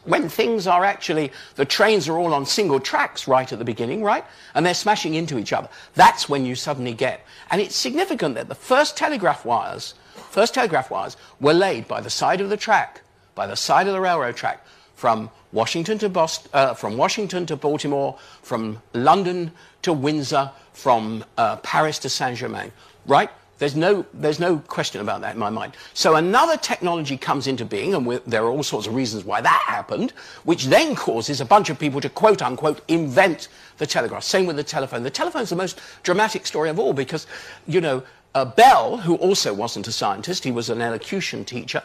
when 0.05 0.27
things 0.29 0.65
are 0.67 0.83
actually, 0.83 1.31
the 1.55 1.65
trains 1.65 2.07
are 2.07 2.17
all 2.17 2.33
on 2.33 2.45
single 2.45 2.79
tracks 2.79 3.27
right 3.27 3.51
at 3.51 3.59
the 3.59 3.65
beginning, 3.65 4.03
right? 4.03 4.25
And 4.55 4.65
they're 4.65 4.73
smashing 4.73 5.13
into 5.13 5.37
each 5.37 5.53
other. 5.53 5.69
That's 5.95 6.27
when 6.27 6.45
you 6.45 6.55
suddenly 6.55 6.93
get. 6.93 7.25
And 7.51 7.61
it's 7.61 7.75
significant 7.75 8.35
that 8.35 8.47
the 8.47 8.55
first 8.55 8.97
telegraph 8.97 9.45
wires, 9.45 9.93
first 10.31 10.53
telegraph 10.53 10.89
wires 10.89 11.17
were 11.39 11.53
laid 11.53 11.87
by 11.87 12.01
the 12.01 12.09
side 12.09 12.41
of 12.41 12.49
the 12.49 12.57
track, 12.57 13.01
by 13.35 13.45
the 13.45 13.55
side 13.55 13.87
of 13.87 13.93
the 13.93 14.01
railroad 14.01 14.35
track, 14.35 14.65
from 14.95 15.29
Washington 15.51 15.97
to 15.99 16.09
Boston, 16.09 16.49
uh, 16.53 16.73
from 16.73 16.97
Washington 16.97 17.45
to 17.45 17.55
Baltimore, 17.55 18.17
from 18.41 18.81
London 18.93 19.51
to 19.81 19.93
Windsor, 19.93 20.51
from 20.73 21.23
uh, 21.37 21.55
Paris 21.57 21.99
to 21.99 22.09
Saint 22.09 22.37
Germain, 22.37 22.71
right? 23.05 23.29
There's 23.59 23.75
no, 23.75 24.05
there's 24.13 24.39
no 24.39 24.57
question 24.57 25.01
about 25.01 25.21
that 25.21 25.33
in 25.33 25.39
my 25.39 25.49
mind. 25.49 25.75
So 25.93 26.15
another 26.15 26.57
technology 26.57 27.17
comes 27.17 27.45
into 27.45 27.65
being, 27.65 27.93
and 27.93 28.07
there 28.25 28.43
are 28.43 28.49
all 28.49 28.63
sorts 28.63 28.87
of 28.87 28.95
reasons 28.95 29.25
why 29.25 29.41
that 29.41 29.63
happened, 29.67 30.11
which 30.45 30.65
then 30.65 30.95
causes 30.95 31.41
a 31.41 31.45
bunch 31.45 31.69
of 31.69 31.77
people 31.77 31.99
to 32.01 32.09
quote 32.09 32.41
unquote 32.41 32.81
invent 32.87 33.49
the 33.77 33.85
telegraph. 33.85 34.23
Same 34.23 34.45
with 34.45 34.55
the 34.55 34.63
telephone. 34.63 35.03
The 35.03 35.09
telephone 35.09 35.43
is 35.43 35.49
the 35.49 35.57
most 35.57 35.79
dramatic 36.03 36.47
story 36.47 36.69
of 36.69 36.79
all 36.79 36.93
because, 36.93 37.27
you 37.67 37.81
know, 37.81 38.01
uh, 38.33 38.45
Bell, 38.45 38.97
who 38.97 39.15
also 39.15 39.53
wasn't 39.53 39.87
a 39.87 39.91
scientist, 39.91 40.43
he 40.43 40.51
was 40.51 40.69
an 40.69 40.81
elocution 40.81 41.43
teacher, 41.43 41.83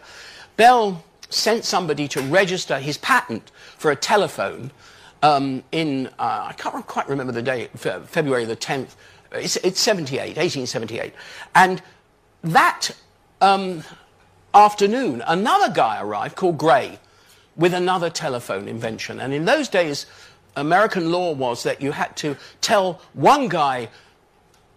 Bell 0.57 1.02
sent 1.28 1.64
somebody 1.64 2.07
to 2.09 2.21
register 2.23 2.78
his 2.78 2.99
patent 2.99 3.50
for 3.76 3.90
a 3.90 3.97
telephone 3.97 4.71
um, 5.25 5.64
in, 5.73 6.09
uh, 6.19 6.47
I 6.50 6.52
can't 6.52 6.87
quite 6.87 7.09
remember 7.09 7.33
the 7.33 7.43
date, 7.43 7.71
February 7.78 8.45
the 8.45 8.57
10th, 8.57 8.95
it's, 9.35 9.57
it's 9.57 9.81
78, 9.81 10.37
1878. 10.37 11.12
And 11.55 11.83
that 12.43 12.91
um, 13.41 13.83
afternoon, 14.53 15.23
another 15.26 15.73
guy 15.73 16.00
arrived 16.00 16.37
called 16.37 16.59
Gray 16.59 16.99
with 17.57 17.75
another 17.75 18.11
telephone 18.11 18.69
invention. 18.69 19.21
And 19.21 19.33
in 19.33 19.45
those 19.45 19.69
days, 19.69 20.07
American 20.57 21.11
law 21.11 21.33
was 21.33 21.62
that 21.64 21.81
you 21.81 21.93
had 21.93 22.17
to 22.19 22.37
tell 22.61 23.00
one 23.12 23.49
guy, 23.49 23.88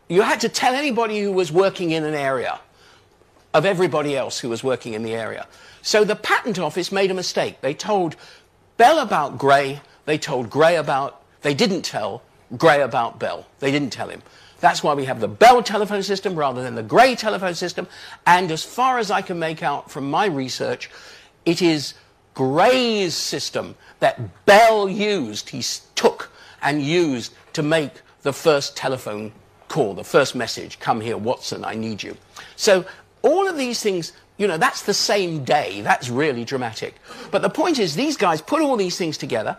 you 0.10 0.22
had 0.22 0.40
to 0.42 0.50
tell 0.50 0.74
anybody 0.74 1.20
who 1.22 1.32
was 1.32 1.52
working 1.52 1.92
in 1.92 2.04
an 2.04 2.14
area 2.14 2.60
of 3.54 3.66
everybody 3.66 4.16
else 4.16 4.40
who 4.40 4.50
was 4.50 4.64
working 4.64 4.94
in 4.94 5.04
the 5.04 5.16
area. 5.16 5.48
So 5.82 6.04
the 6.04 6.16
patent 6.16 6.60
office 6.60 6.92
made 6.92 7.12
a 7.12 7.14
mistake. 7.14 7.62
They 7.62 7.74
told 7.74 8.16
Bell 8.78 9.00
about 9.00 9.38
Gray, 9.38 9.82
they 10.06 10.18
told 10.18 10.50
Gray 10.50 10.76
about, 10.76 11.22
they 11.42 11.54
didn't 11.54 11.84
tell 11.84 12.22
Gray 12.56 12.82
about 12.82 13.20
Bell. 13.20 13.46
They 13.60 13.72
didn't 13.72 13.92
tell 13.92 14.10
him. 14.10 14.22
That's 14.60 14.84
why 14.84 14.94
we 14.94 15.06
have 15.06 15.20
the 15.20 15.28
Bell 15.28 15.62
telephone 15.62 16.04
system 16.04 16.36
rather 16.36 16.64
than 16.64 16.76
the 16.76 16.84
Gray 16.84 17.16
telephone 17.16 17.56
system. 17.56 17.88
And 18.26 18.52
as 18.52 18.64
far 18.64 18.98
as 18.98 19.12
I 19.12 19.22
can 19.22 19.38
make 19.40 19.62
out 19.62 19.92
from 19.92 20.10
my 20.10 20.26
research, 20.26 20.90
it 21.46 21.62
is 21.62 21.94
Gray's 22.34 23.16
system 23.16 23.76
that 24.00 24.46
Bell 24.46 24.90
used, 24.90 25.50
he 25.50 25.64
took 25.96 26.32
and 26.62 26.82
used 26.82 27.34
to 27.54 27.64
make 27.64 27.92
the 28.22 28.34
first 28.34 28.76
telephone 28.76 29.32
call, 29.68 29.94
the 29.94 30.04
first 30.04 30.36
message, 30.36 30.80
come 30.80 31.02
here, 31.02 31.18
Watson, 31.18 31.64
I 31.64 31.76
need 31.76 32.02
you. 32.02 32.16
So 32.56 32.86
all 33.22 33.48
of 33.48 33.58
these 33.58 33.82
things, 33.82 34.14
you 34.38 34.48
know, 34.48 34.58
that's 34.58 34.84
the 34.84 34.94
same 34.94 35.44
day. 35.44 35.82
That's 35.82 36.10
really 36.10 36.46
dramatic. 36.46 36.96
But 37.32 37.42
the 37.42 37.50
point 37.50 37.80
is, 37.80 37.96
these 37.96 38.18
guys 38.18 38.42
put 38.42 38.62
all 38.62 38.78
these 38.78 38.98
things 38.98 39.18
together, 39.18 39.58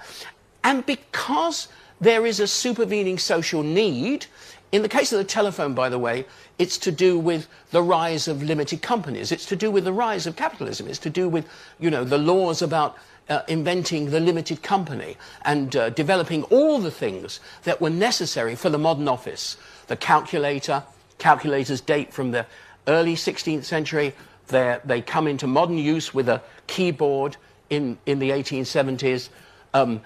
and 0.64 0.84
because 0.86 1.68
there 2.00 2.26
is 2.26 2.40
a 2.40 2.46
supervening 2.46 3.18
social 3.18 3.62
need, 3.62 4.26
in 4.70 4.82
the 4.82 4.88
case 4.88 5.12
of 5.12 5.18
the 5.18 5.24
telephone, 5.24 5.74
by 5.74 5.88
the 5.88 5.98
way, 5.98 6.26
it's 6.58 6.76
to 6.78 6.92
do 6.92 7.18
with 7.18 7.48
the 7.70 7.82
rise 7.82 8.28
of 8.28 8.42
limited 8.42 8.82
companies. 8.82 9.32
It's 9.32 9.46
to 9.46 9.56
do 9.56 9.70
with 9.70 9.84
the 9.84 9.92
rise 9.92 10.26
of 10.26 10.36
capitalism. 10.36 10.88
It's 10.88 10.98
to 11.00 11.10
do 11.10 11.28
with, 11.28 11.46
you 11.78 11.90
know, 11.90 12.04
the 12.04 12.18
laws 12.18 12.60
about 12.60 12.96
uh, 13.28 13.42
inventing 13.48 14.10
the 14.10 14.20
limited 14.20 14.62
company 14.62 15.16
and 15.42 15.74
uh, 15.74 15.90
developing 15.90 16.42
all 16.44 16.78
the 16.78 16.90
things 16.90 17.40
that 17.64 17.80
were 17.80 17.90
necessary 17.90 18.54
for 18.54 18.68
the 18.68 18.78
modern 18.78 19.08
office. 19.08 19.56
The 19.86 19.96
calculator, 19.96 20.82
calculators 21.18 21.80
date 21.80 22.12
from 22.12 22.30
the 22.32 22.46
early 22.86 23.14
16th 23.14 23.64
century. 23.64 24.14
They're, 24.48 24.80
they 24.84 25.00
come 25.00 25.26
into 25.26 25.46
modern 25.46 25.78
use 25.78 26.12
with 26.12 26.28
a 26.28 26.42
keyboard 26.66 27.36
in, 27.70 27.98
in 28.06 28.18
the 28.18 28.30
1870s. 28.30 29.28
Um, 29.74 30.00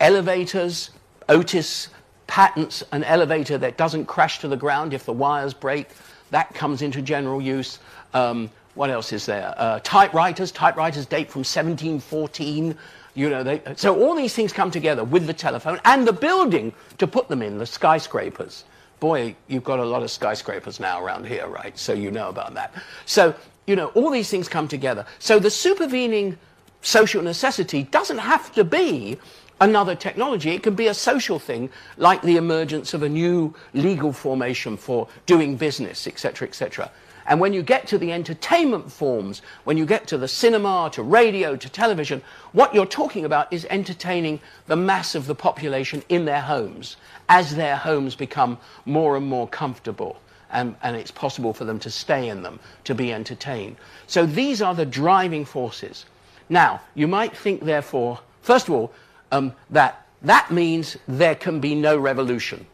elevators, 0.00 0.90
Otis 1.28 1.88
patents 2.32 2.82
an 2.92 3.04
elevator 3.04 3.58
that 3.58 3.76
doesn't 3.76 4.06
crash 4.06 4.38
to 4.38 4.48
the 4.48 4.56
ground 4.56 4.94
if 4.94 5.04
the 5.04 5.12
wires 5.12 5.52
break. 5.52 5.90
That 6.30 6.54
comes 6.54 6.80
into 6.80 7.02
general 7.02 7.42
use. 7.42 7.78
Um, 8.14 8.48
what 8.74 8.88
else 8.88 9.12
is 9.12 9.26
there? 9.26 9.54
Uh, 9.58 9.80
typewriters. 9.80 10.50
Typewriters 10.50 11.04
date 11.04 11.30
from 11.30 11.40
1714. 11.40 12.74
You 13.12 13.28
know, 13.28 13.42
they, 13.42 13.60
so 13.76 14.00
all 14.00 14.14
these 14.14 14.32
things 14.32 14.50
come 14.50 14.70
together 14.70 15.04
with 15.04 15.26
the 15.26 15.34
telephone 15.34 15.78
and 15.84 16.08
the 16.08 16.12
building 16.14 16.72
to 16.96 17.06
put 17.06 17.28
them 17.28 17.42
in, 17.42 17.58
the 17.58 17.66
skyscrapers. 17.66 18.64
Boy, 18.98 19.36
you've 19.48 19.64
got 19.64 19.78
a 19.78 19.84
lot 19.84 20.02
of 20.02 20.10
skyscrapers 20.10 20.80
now 20.80 21.04
around 21.04 21.26
here, 21.26 21.46
right? 21.48 21.78
So 21.78 21.92
you 21.92 22.10
know 22.10 22.30
about 22.30 22.54
that. 22.54 22.72
So, 23.04 23.34
you 23.66 23.76
know, 23.76 23.88
all 23.88 24.08
these 24.08 24.30
things 24.30 24.48
come 24.48 24.68
together. 24.68 25.04
So 25.18 25.38
the 25.38 25.50
supervening 25.50 26.38
social 26.80 27.22
necessity 27.22 27.82
doesn't 27.82 28.18
have 28.18 28.50
to 28.54 28.64
be 28.64 29.18
another 29.62 29.94
technology. 29.94 30.50
It 30.50 30.62
can 30.64 30.74
be 30.74 30.88
a 30.88 30.94
social 30.94 31.38
thing, 31.38 31.70
like 31.96 32.20
the 32.22 32.36
emergence 32.36 32.94
of 32.94 33.04
a 33.04 33.08
new 33.08 33.54
legal 33.74 34.12
formation 34.12 34.76
for 34.76 35.06
doing 35.24 35.56
business, 35.56 36.08
etc., 36.08 36.48
etc. 36.48 36.90
And 37.26 37.38
when 37.38 37.52
you 37.52 37.62
get 37.62 37.86
to 37.86 37.98
the 37.98 38.10
entertainment 38.10 38.90
forms, 38.90 39.40
when 39.62 39.76
you 39.76 39.86
get 39.86 40.08
to 40.08 40.18
the 40.18 40.26
cinema, 40.26 40.90
to 40.94 41.04
radio, 41.04 41.54
to 41.54 41.68
television, 41.68 42.22
what 42.50 42.74
you're 42.74 42.84
talking 42.84 43.24
about 43.24 43.52
is 43.52 43.64
entertaining 43.70 44.40
the 44.66 44.74
mass 44.74 45.14
of 45.14 45.26
the 45.26 45.34
population 45.36 46.02
in 46.08 46.24
their 46.24 46.40
homes 46.40 46.96
as 47.28 47.54
their 47.54 47.76
homes 47.76 48.16
become 48.16 48.58
more 48.84 49.16
and 49.16 49.26
more 49.26 49.46
comfortable. 49.46 50.16
And, 50.50 50.74
and, 50.82 50.96
it's 50.96 51.12
possible 51.12 51.54
for 51.54 51.64
them 51.64 51.78
to 51.78 51.90
stay 51.90 52.28
in 52.28 52.42
them, 52.42 52.60
to 52.84 52.94
be 52.94 53.10
entertained. 53.10 53.76
So 54.06 54.26
these 54.26 54.60
are 54.60 54.74
the 54.74 54.84
driving 54.84 55.46
forces. 55.46 56.04
Now, 56.50 56.82
you 56.94 57.08
might 57.08 57.34
think, 57.34 57.62
therefore, 57.62 58.20
first 58.42 58.68
of 58.68 58.74
all, 58.74 58.92
um, 59.32 59.52
that 59.70 60.06
that 60.22 60.52
means 60.52 60.96
there 61.08 61.34
can 61.34 61.58
be 61.58 61.74
no 61.74 61.98
revolution, 61.98 62.64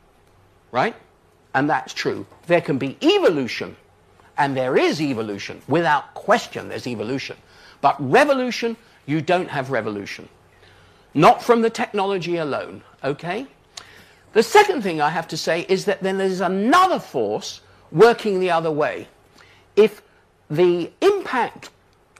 right? 0.70 0.94
And 1.54 1.70
that's 1.70 1.94
true. 1.94 2.26
There 2.46 2.60
can 2.60 2.76
be 2.76 2.98
evolution, 3.02 3.74
and 4.36 4.54
there 4.54 4.76
is 4.76 5.00
evolution. 5.00 5.62
Without 5.66 6.12
question, 6.12 6.68
there's 6.68 6.86
evolution. 6.86 7.38
But 7.80 7.96
revolution, 7.98 8.76
you 9.06 9.22
don't 9.22 9.48
have 9.48 9.70
revolution. 9.70 10.28
Not 11.14 11.42
from 11.42 11.62
the 11.62 11.70
technology 11.70 12.36
alone, 12.36 12.82
okay? 13.02 13.46
The 14.34 14.42
second 14.42 14.82
thing 14.82 15.00
I 15.00 15.08
have 15.08 15.26
to 15.28 15.36
say 15.38 15.64
is 15.68 15.86
that 15.86 16.02
then 16.02 16.18
there's 16.18 16.42
another 16.42 16.98
force 16.98 17.62
working 17.90 18.40
the 18.40 18.50
other 18.50 18.70
way. 18.70 19.08
If 19.74 20.02
the 20.50 20.90
impact 21.00 21.70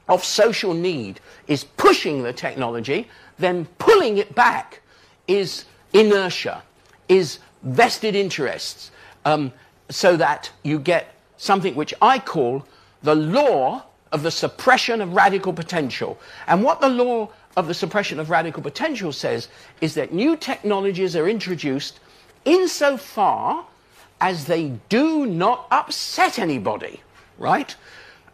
of 0.09 0.25
social 0.25 0.73
need 0.73 1.21
is 1.47 1.65
pushing 1.65 2.23
the 2.23 2.33
technology, 2.33 3.09
then 3.39 3.67
pulling 3.79 4.19
it 4.19 4.35
back 4.35 4.81
is 5.27 5.65
inertia, 5.93 6.63
is 7.09 7.39
vested 7.63 8.15
interests, 8.15 8.91
um, 9.25 9.53
so 9.91 10.17
that 10.17 10.51
you 10.63 10.79
get 10.79 11.15
something 11.37 11.75
which 11.75 11.95
I 12.03 12.19
call 12.19 12.67
the 13.03 13.15
law 13.15 13.85
of 14.13 14.23
the 14.23 14.31
suppression 14.31 15.01
of 15.01 15.13
radical 15.13 15.53
potential. 15.53 16.19
And 16.47 16.63
what 16.63 16.81
the 16.81 16.89
law 16.89 17.31
of 17.57 17.67
the 17.67 17.75
suppression 17.75 18.21
of 18.21 18.31
radical 18.31 18.63
potential 18.63 19.13
says 19.13 19.49
is 19.81 19.95
that 19.95 20.13
new 20.13 20.37
technologies 20.37 21.17
are 21.17 21.29
introduced 21.29 22.01
insofar 22.45 23.65
as 24.21 24.47
they 24.47 24.73
do 24.89 25.27
not 25.27 25.67
upset 25.71 26.39
anybody, 26.39 27.01
right? 27.39 27.75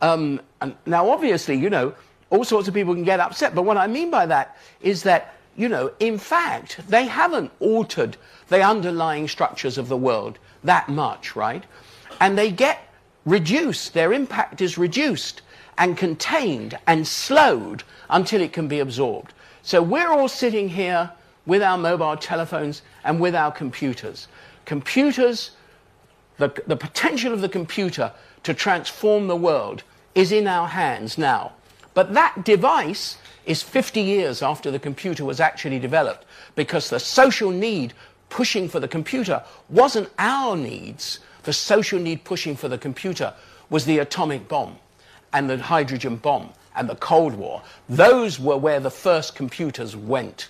Um, 0.00 0.40
now, 0.86 1.10
obviously, 1.10 1.56
you 1.56 1.70
know, 1.70 1.94
all 2.30 2.44
sorts 2.44 2.68
of 2.68 2.74
people 2.74 2.94
can 2.94 3.04
get 3.04 3.20
upset. 3.20 3.54
But 3.54 3.62
what 3.62 3.76
I 3.76 3.86
mean 3.86 4.10
by 4.10 4.26
that 4.26 4.56
is 4.80 5.02
that, 5.04 5.34
you 5.56 5.68
know, 5.68 5.92
in 6.00 6.18
fact, 6.18 6.80
they 6.88 7.06
haven't 7.06 7.52
altered 7.60 8.16
the 8.48 8.62
underlying 8.62 9.28
structures 9.28 9.78
of 9.78 9.88
the 9.88 9.96
world 9.96 10.38
that 10.64 10.88
much, 10.88 11.36
right? 11.36 11.64
And 12.20 12.36
they 12.36 12.50
get 12.50 12.80
reduced, 13.24 13.94
their 13.94 14.12
impact 14.12 14.60
is 14.60 14.78
reduced 14.78 15.42
and 15.78 15.96
contained 15.96 16.78
and 16.86 17.06
slowed 17.06 17.82
until 18.10 18.40
it 18.40 18.52
can 18.52 18.68
be 18.68 18.80
absorbed. 18.80 19.32
So 19.62 19.82
we're 19.82 20.10
all 20.10 20.28
sitting 20.28 20.68
here 20.68 21.10
with 21.46 21.62
our 21.62 21.78
mobile 21.78 22.16
telephones 22.16 22.82
and 23.02 23.20
with 23.20 23.34
our 23.34 23.50
computers. 23.50 24.28
Computers, 24.64 25.52
the, 26.38 26.52
the 26.66 26.76
potential 26.76 27.32
of 27.32 27.40
the 27.40 27.48
computer 27.48 28.12
to 28.44 28.54
transform 28.54 29.26
the 29.26 29.36
world 29.36 29.82
is 30.14 30.32
in 30.32 30.46
our 30.46 30.68
hands 30.68 31.18
now. 31.18 31.52
But 31.94 32.12
that 32.14 32.44
device 32.44 33.16
is 33.46 33.62
50 33.62 34.00
years 34.00 34.42
after 34.42 34.70
the 34.70 34.78
computer 34.78 35.24
was 35.24 35.40
actually 35.40 35.78
developed 35.78 36.24
because 36.56 36.90
the 36.90 37.00
social 37.00 37.50
need 37.50 37.94
pushing 38.28 38.68
for 38.68 38.80
the 38.80 38.88
computer 38.88 39.42
wasn't 39.70 40.10
our 40.18 40.56
needs. 40.56 41.20
The 41.44 41.52
social 41.52 42.00
need 42.00 42.24
pushing 42.24 42.56
for 42.56 42.68
the 42.68 42.78
computer 42.78 43.32
was 43.70 43.84
the 43.84 43.98
atomic 43.98 44.48
bomb 44.48 44.76
and 45.32 45.48
the 45.48 45.58
hydrogen 45.58 46.16
bomb 46.16 46.50
and 46.74 46.88
the 46.88 46.96
Cold 46.96 47.34
War. 47.34 47.62
Those 47.88 48.40
were 48.40 48.56
where 48.56 48.80
the 48.80 48.90
first 48.90 49.36
computers 49.36 49.94
went. 49.94 50.48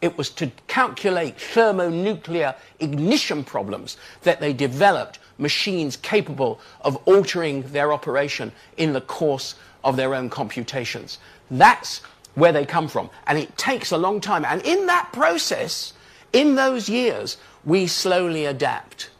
It 0.00 0.18
was 0.18 0.30
to 0.30 0.50
calculate 0.66 1.40
thermonuclear 1.40 2.54
ignition 2.80 3.44
problems 3.44 3.96
that 4.22 4.40
they 4.40 4.52
developed 4.52 5.18
machines 5.38 5.96
capable 5.96 6.60
of 6.80 6.96
altering 7.06 7.62
their 7.72 7.92
operation 7.92 8.52
in 8.76 8.92
the 8.92 9.00
course 9.00 9.54
of 9.84 9.96
their 9.96 10.14
own 10.14 10.30
computations. 10.30 11.18
That's 11.50 12.00
where 12.34 12.52
they 12.52 12.64
come 12.64 12.88
from. 12.88 13.10
And 13.26 13.38
it 13.38 13.56
takes 13.58 13.92
a 13.92 13.98
long 13.98 14.20
time. 14.20 14.44
And 14.44 14.62
in 14.62 14.86
that 14.86 15.12
process, 15.12 15.92
in 16.32 16.54
those 16.54 16.88
years, 16.88 17.36
we 17.64 17.86
slowly 17.86 18.46
adapt, 18.46 19.10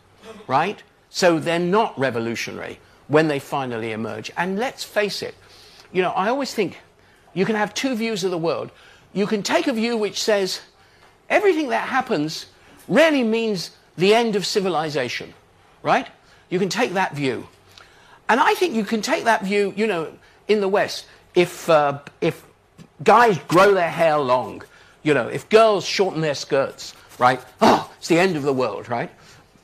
right? 0.47 0.83
So 1.11 1.39
they're 1.39 1.59
not 1.59 1.99
revolutionary 1.99 2.79
when 3.09 3.29
they 3.29 3.39
finally 3.39 3.93
emerge. 3.93 4.31
And 4.37 4.59
let's 4.59 4.83
face 4.83 5.23
it, 5.23 5.35
you 5.93 6.01
know, 6.01 6.11
I 6.11 6.29
always 6.29 6.55
think 6.55 6.81
you 7.35 7.45
can 7.45 7.57
have 7.57 7.75
two 7.75 7.95
views 7.95 8.25
of 8.25 8.31
the 8.31 8.39
world. 8.39 8.71
You 9.13 9.27
can 9.27 9.43
take 9.43 9.67
a 9.67 9.73
view 9.73 9.97
which 9.97 10.23
says, 10.23 10.61
everything 11.29 11.69
that 11.69 11.89
happens 11.89 12.47
really 12.89 13.23
means 13.23 13.71
the 13.97 14.15
end 14.15 14.37
of 14.37 14.47
civilization, 14.47 15.35
right? 15.83 16.07
You 16.49 16.59
can 16.59 16.71
take 16.71 16.95
that 16.95 17.15
view. 17.15 17.49
And 18.29 18.41
I 18.41 18.55
think 18.55 18.75
you 18.75 18.85
can 18.85 19.03
take 19.03 19.25
that 19.25 19.45
view, 19.45 19.75
you 19.77 19.87
know, 19.87 20.13
in 20.49 20.61
the 20.61 20.69
West, 20.69 21.07
if, 21.35 21.69
uh, 21.69 21.99
if 22.21 22.45
guys 23.03 23.39
grow 23.49 23.75
their 23.75 23.91
hair 23.91 24.19
long, 24.19 24.63
you 25.03 25.15
know, 25.15 25.29
if 25.29 25.49
girls 25.49 25.85
shorten 25.85 26.21
their 26.21 26.35
skirts, 26.35 26.95
right? 27.19 27.41
Oh, 27.61 27.91
it's 27.99 28.09
the 28.09 28.19
end 28.19 28.37
of 28.37 28.43
the 28.43 28.53
world, 28.53 28.89
right? 28.89 29.11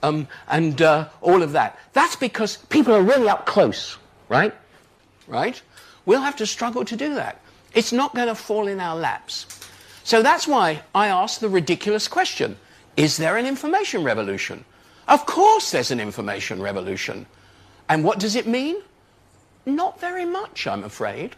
Um, 0.02 0.28
and 0.48 0.80
uh, 0.80 1.08
all 1.20 1.42
of 1.42 1.52
that. 1.52 1.78
That's 1.92 2.16
because 2.16 2.56
people 2.56 2.94
are 2.94 3.02
really 3.02 3.28
up 3.28 3.46
close, 3.46 3.96
right? 4.28 4.54
Right? 5.26 5.60
We'll 6.06 6.22
have 6.22 6.36
to 6.36 6.46
struggle 6.46 6.84
to 6.84 6.96
do 6.96 7.14
that. 7.14 7.40
It's 7.74 7.92
not 7.92 8.14
going 8.14 8.28
to 8.28 8.34
fall 8.34 8.68
in 8.68 8.80
our 8.80 8.96
laps. 8.96 9.46
So 10.04 10.22
that's 10.22 10.46
why 10.46 10.82
I 10.94 11.08
asked 11.08 11.40
the 11.40 11.48
ridiculous 11.48 12.08
question 12.08 12.56
Is 12.96 13.16
there 13.16 13.36
an 13.36 13.46
information 13.46 14.04
revolution? 14.04 14.64
Of 15.06 15.26
course, 15.26 15.70
there's 15.70 15.90
an 15.90 16.00
information 16.00 16.62
revolution. 16.62 17.26
And 17.88 18.04
what 18.04 18.18
does 18.18 18.36
it 18.36 18.46
mean? 18.46 18.76
Not 19.66 20.00
very 20.00 20.24
much, 20.24 20.66
I'm 20.66 20.84
afraid. 20.84 21.36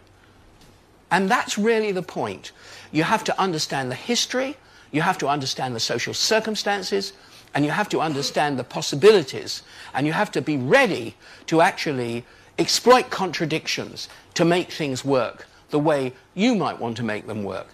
And 1.10 1.30
that's 1.30 1.58
really 1.58 1.92
the 1.92 2.02
point. 2.02 2.52
You 2.92 3.02
have 3.02 3.24
to 3.24 3.40
understand 3.40 3.90
the 3.90 3.96
history, 3.96 4.56
you 4.92 5.02
have 5.02 5.18
to 5.18 5.28
understand 5.28 5.74
the 5.74 5.80
social 5.80 6.14
circumstances, 6.14 7.12
and 7.54 7.64
you 7.64 7.70
have 7.70 7.88
to 7.88 8.00
understand 8.00 8.58
the 8.58 8.64
possibilities, 8.64 9.62
and 9.94 10.06
you 10.06 10.12
have 10.12 10.30
to 10.32 10.40
be 10.40 10.56
ready 10.56 11.16
to 11.46 11.60
actually 11.60 12.24
exploit 12.58 13.10
contradictions 13.10 14.08
to 14.34 14.44
make 14.44 14.70
things 14.70 15.04
work 15.04 15.46
the 15.70 15.78
way 15.78 16.12
you 16.34 16.54
might 16.54 16.78
want 16.78 16.96
to 16.96 17.02
make 17.02 17.26
them 17.26 17.42
work. 17.42 17.68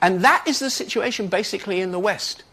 And 0.00 0.24
that 0.24 0.44
is 0.46 0.58
the 0.58 0.70
situation 0.70 1.26
basically 1.26 1.80
in 1.80 1.90
the 1.90 1.98
West. 1.98 2.44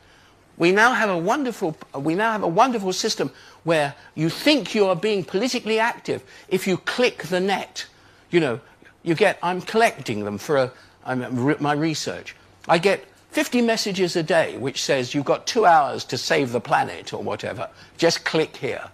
We 0.58 0.72
now 0.72 0.94
have 0.94 1.10
a 1.10 1.18
wonderful, 1.18 1.78
we 1.94 2.16
now 2.16 2.32
have 2.32 2.44
a 2.44 2.48
wonderful 2.48 2.94
system 2.94 3.32
where 3.64 3.94
you 4.14 4.30
think 4.30 4.74
you 4.74 4.86
are 4.86 4.96
being 4.96 5.24
politically 5.24 5.80
active 5.80 6.24
if 6.48 6.66
you 6.66 6.78
click 6.78 7.24
the 7.24 7.40
net. 7.40 7.86
You 8.30 8.40
know, 8.40 8.60
you 9.04 9.16
get, 9.16 9.38
I'm 9.44 9.62
collecting 9.62 10.24
them 10.24 10.38
for 10.38 10.58
a, 10.58 10.72
I'm, 11.06 11.62
my 11.62 11.74
research. 11.74 12.36
I 12.68 12.78
get 12.78 13.04
50 13.32 13.62
messages 13.62 14.16
a 14.16 14.24
day 14.24 14.58
which 14.58 14.82
says 14.82 15.14
you've 15.14 15.26
got 15.26 15.46
two 15.46 15.66
hours 15.66 16.06
to 16.06 16.18
save 16.18 16.52
the 16.52 16.62
planet 16.62 17.14
or 17.14 17.22
whatever. 17.22 17.70
Just 17.98 18.24
click 18.24 18.56
here. 18.56 18.90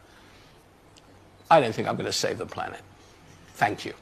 I 1.49 1.61
don't 1.61 1.75
think 1.75 1.87
I'm 1.87 1.95
going 1.95 2.07
to 2.07 2.13
save 2.13 2.39
the 2.39 2.45
planet. 2.45 2.81
Thank 3.53 3.85
you. 3.85 3.93